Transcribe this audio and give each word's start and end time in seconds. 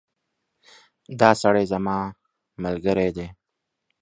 دا 1.19 1.29
سړی 1.41 1.65
زما 1.71 1.97
ملګری 2.63 3.09
دی 3.15 3.27